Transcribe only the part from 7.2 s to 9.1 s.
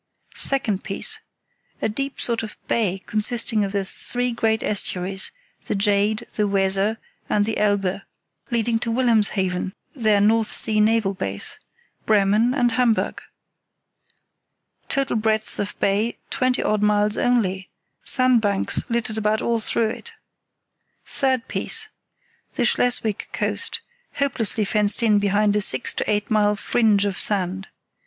and the Elbe—leading to